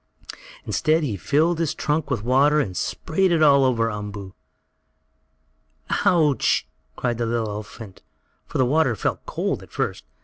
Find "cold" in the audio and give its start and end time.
9.27-9.61